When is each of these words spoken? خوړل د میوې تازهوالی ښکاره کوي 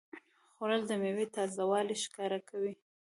خوړل 0.55 0.81
د 0.87 0.91
میوې 1.01 1.25
تازهوالی 1.35 1.95
ښکاره 2.03 2.39
کوي 2.49 2.73